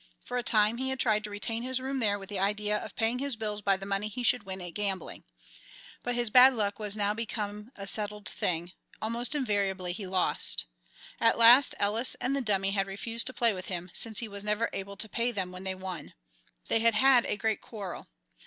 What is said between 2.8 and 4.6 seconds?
of paying his bills by the money he should win